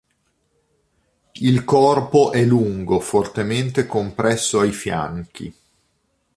Il 1.33 1.63
corpo 1.63 2.31
è 2.31 2.43
lungo, 2.43 2.99
fortemente 2.99 3.85
compresso 3.85 4.59
ai 4.59 4.71
fianchi. 4.71 5.53